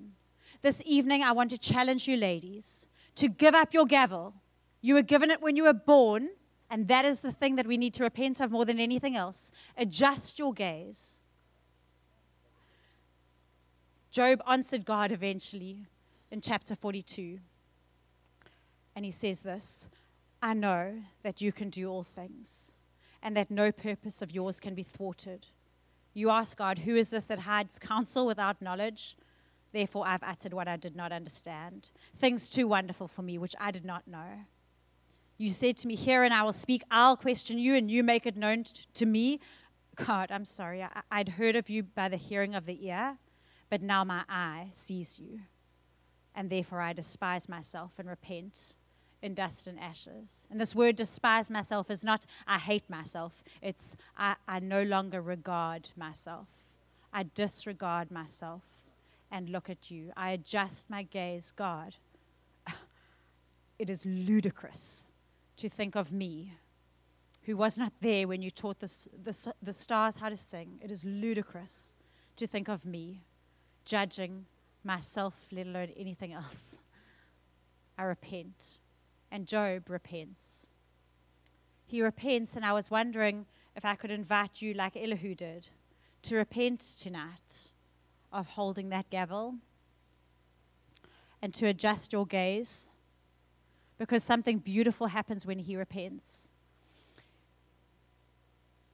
[0.63, 4.35] This evening, I want to challenge you, ladies, to give up your gavel.
[4.81, 6.31] You were given it when you were born,
[6.71, 9.51] and that is the thing that we need to repent of more than anything else.
[9.77, 11.21] Adjust your gaze.
[14.13, 15.87] Job answered God eventually
[16.31, 17.39] in chapter 42.
[18.95, 19.89] And he says this
[20.43, 22.73] I know that you can do all things,
[23.23, 25.47] and that no purpose of yours can be thwarted.
[26.15, 29.17] You ask God, Who is this that hides counsel without knowledge?
[29.73, 33.71] Therefore, I've uttered what I did not understand, things too wonderful for me, which I
[33.71, 34.45] did not know.
[35.41, 36.83] You said to me, Hear and I will speak.
[36.91, 39.41] I'll question you, and you make it known t- to me.
[39.97, 40.83] God, I'm sorry.
[40.83, 43.17] I- I'd heard of you by the hearing of the ear,
[43.71, 45.41] but now my eye sees you.
[46.35, 48.75] And therefore, I despise myself and repent
[49.23, 50.47] in dust and ashes.
[50.51, 55.23] And this word despise myself is not I hate myself, it's I, I no longer
[55.23, 56.49] regard myself.
[57.15, 58.61] I disregard myself
[59.31, 60.13] and look at you.
[60.19, 61.95] I adjust my gaze, God.
[63.79, 65.07] It is ludicrous
[65.61, 66.55] to think of me,
[67.43, 68.91] who was not there when you taught the,
[69.25, 70.79] the, the stars how to sing.
[70.83, 71.95] It is ludicrous
[72.37, 73.23] to think of me
[73.85, 74.47] judging
[74.85, 76.77] myself, let alone anything else.
[77.99, 78.79] I repent.
[79.31, 80.69] And Job repents.
[81.87, 83.47] He repents, and I was wondering
[83.77, 85.69] if I could invite you, like Elihu did,
[86.23, 87.71] to repent tonight
[88.33, 89.57] of holding that gavel
[91.43, 92.90] and to adjust your gaze
[94.01, 96.49] because something beautiful happens when he repents.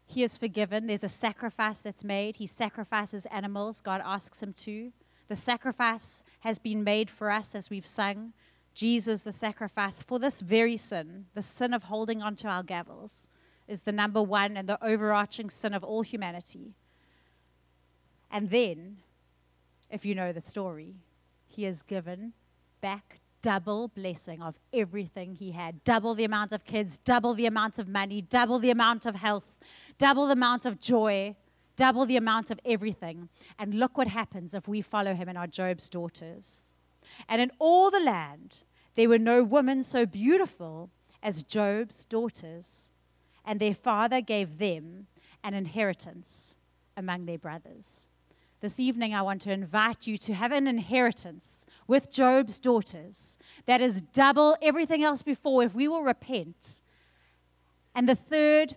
[0.04, 0.88] He is forgiven.
[0.88, 2.36] There's a sacrifice that's made.
[2.36, 3.80] He sacrifices animals.
[3.80, 4.90] God asks him to.
[5.28, 8.32] The sacrifice has been made for us as we've sung.
[8.74, 13.28] Jesus, the sacrifice for this very sin, the sin of holding onto our gavels,
[13.68, 16.74] is the number one and the overarching sin of all humanity.
[18.28, 18.96] And then
[19.88, 20.96] if you know the story,
[21.46, 22.32] he is given
[22.80, 27.78] back double blessing of everything he had double the amount of kids, double the amount
[27.78, 29.44] of money, double the amount of health,
[29.99, 31.32] double the amount of joy,
[31.76, 33.28] double the amount of everything.
[33.57, 36.72] And look what happens if we follow him and are Job's daughters.
[37.28, 38.57] And in all the land,
[38.97, 40.90] there were no women so beautiful
[41.22, 42.90] as Job's daughters,
[43.44, 45.07] and their father gave them
[45.44, 46.57] an inheritance
[46.97, 48.09] among their brothers.
[48.61, 53.80] This evening, I want to invite you to have an inheritance with Job's daughters that
[53.80, 56.80] is double everything else before if we will repent.
[57.95, 58.76] And the third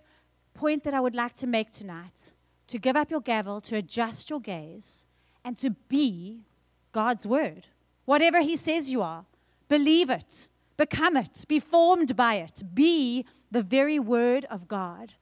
[0.54, 2.32] point that I would like to make tonight
[2.66, 5.06] to give up your gavel, to adjust your gaze,
[5.44, 6.44] and to be
[6.92, 7.66] God's word.
[8.04, 9.24] Whatever He says you are,
[9.68, 15.14] believe it, become it, be formed by it, be the very word of God.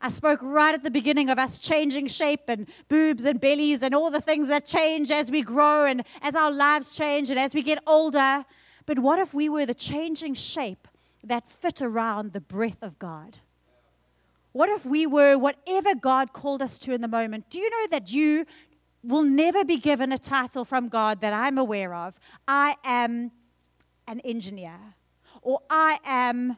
[0.00, 3.94] I spoke right at the beginning of us changing shape and boobs and bellies and
[3.94, 7.54] all the things that change as we grow and as our lives change and as
[7.54, 8.44] we get older.
[8.84, 10.86] But what if we were the changing shape
[11.24, 13.38] that fit around the breath of God?
[14.52, 17.50] What if we were whatever God called us to in the moment?
[17.50, 18.46] Do you know that you
[19.02, 22.18] will never be given a title from God that I'm aware of?
[22.48, 23.32] I am
[24.08, 24.78] an engineer,
[25.42, 26.56] or I am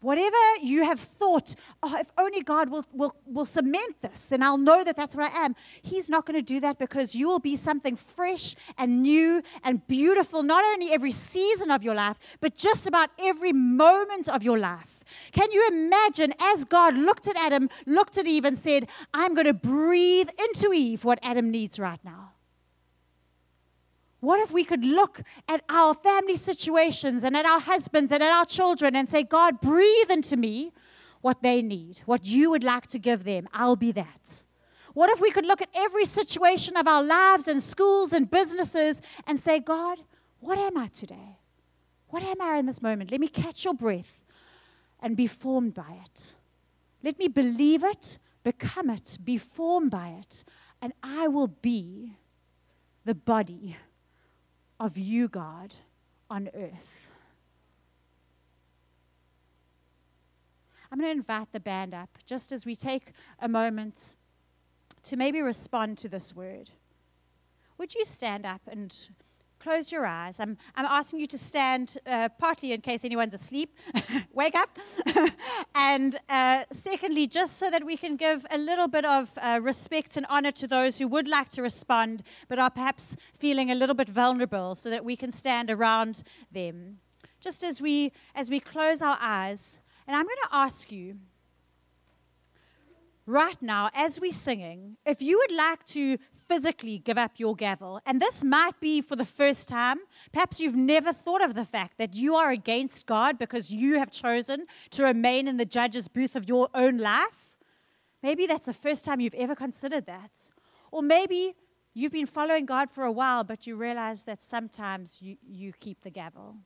[0.00, 4.56] Whatever you have thought, oh, if only God will, will, will cement this, then I'll
[4.56, 5.56] know that that's what I am.
[5.82, 9.84] He's not going to do that because you will be something fresh and new and
[9.88, 14.58] beautiful, not only every season of your life, but just about every moment of your
[14.58, 15.02] life.
[15.32, 19.46] Can you imagine as God looked at Adam, looked at Eve, and said, I'm going
[19.46, 22.34] to breathe into Eve what Adam needs right now?
[24.20, 28.32] What if we could look at our family situations and at our husbands and at
[28.32, 30.72] our children and say, God, breathe into me
[31.20, 33.48] what they need, what you would like to give them?
[33.52, 34.44] I'll be that.
[34.94, 39.00] What if we could look at every situation of our lives and schools and businesses
[39.26, 39.98] and say, God,
[40.40, 41.38] what am I today?
[42.08, 43.12] What am I in this moment?
[43.12, 44.24] Let me catch your breath
[45.00, 46.34] and be formed by it.
[47.04, 50.42] Let me believe it, become it, be formed by it,
[50.82, 52.16] and I will be
[53.04, 53.76] the body
[54.80, 55.74] of you, God,
[56.30, 57.10] on earth.
[60.90, 64.14] I'm going to invite the band up just as we take a moment
[65.04, 66.70] to maybe respond to this word.
[67.76, 68.94] Would you stand up and
[69.68, 70.40] close your eyes.
[70.40, 73.76] I'm, I'm asking you to stand, uh, partly in case anyone's asleep,
[74.32, 74.78] wake up.
[75.74, 80.16] and uh, secondly, just so that we can give a little bit of uh, respect
[80.16, 83.94] and honor to those who would like to respond, but are perhaps feeling a little
[83.94, 86.96] bit vulnerable, so that we can stand around them.
[87.38, 91.18] Just as we, as we close our eyes, and I'm going to ask you
[93.26, 96.16] right now, as we're singing, if you would like to
[96.48, 98.00] physically give up your gavel.
[98.06, 99.98] And this might be for the first time.
[100.32, 104.10] Perhaps you've never thought of the fact that you are against God because you have
[104.10, 107.58] chosen to remain in the judge's booth of your own life.
[108.22, 110.30] Maybe that's the first time you've ever considered that.
[110.90, 111.54] Or maybe
[111.94, 116.00] you've been following God for a while, but you realize that sometimes you, you keep
[116.02, 116.56] the gavel.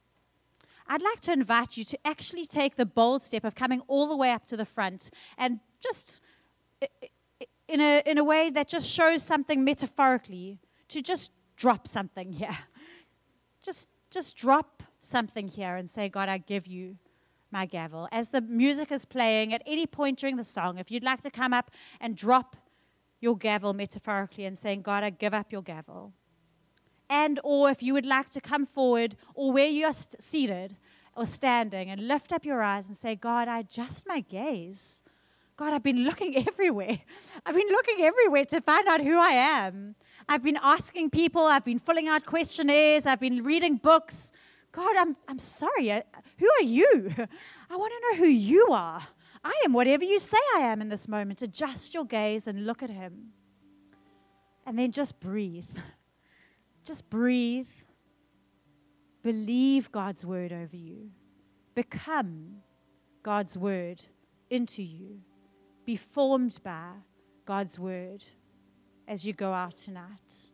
[0.87, 4.17] I'd like to invite you to actually take the bold step of coming all the
[4.17, 6.21] way up to the front and just
[7.73, 10.59] in a, in a way that just shows something metaphorically,
[10.89, 12.59] to just drop something here.
[13.63, 16.99] Just, just drop something here and say, God, I give you
[17.51, 18.09] my gavel.
[18.13, 21.31] As the music is playing, at any point during the song, if you'd like to
[21.31, 22.57] come up and drop
[23.21, 26.13] your gavel metaphorically and saying, God, I give up your gavel.
[27.09, 30.77] And or if you would like to come forward or where you are st- seated
[31.17, 35.02] or standing and lift up your eyes and say, God, I adjust my gaze
[35.57, 36.99] God, I've been looking everywhere.
[37.45, 39.95] I've been looking everywhere to find out who I am.
[40.29, 44.33] I've been asking people, I've been filling out questionnaires, I've been reading books.
[44.71, 45.93] God, I'm, I'm sorry.
[45.93, 46.03] Uh,
[46.39, 47.13] who are you?
[47.71, 49.03] I want to know who you are.
[49.45, 51.43] I am whatever you say I am in this moment.
[51.43, 53.33] Adjust your gaze and look at Him.
[54.65, 55.69] And then just breathe.
[56.85, 57.69] Just breathe.
[59.23, 61.11] Believe God's word over you.
[61.77, 62.57] Become
[63.23, 64.03] God's word
[64.51, 65.21] into you
[65.85, 66.93] be formed by
[67.45, 68.25] God's word
[69.09, 70.51] as you go out tonight.